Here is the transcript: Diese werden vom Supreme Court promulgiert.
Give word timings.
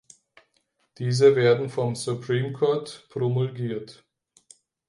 Diese 0.97 1.35
werden 1.35 1.69
vom 1.69 1.95
Supreme 1.95 2.53
Court 2.53 3.05
promulgiert. 3.11 4.03